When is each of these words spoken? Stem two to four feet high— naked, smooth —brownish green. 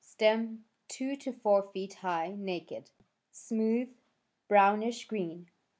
Stem 0.03 0.65
two 0.87 1.15
to 1.17 1.31
four 1.31 1.61
feet 1.73 1.93
high— 1.93 2.33
naked, 2.35 2.89
smooth 3.29 3.89
—brownish 4.49 5.05
green. 5.05 5.51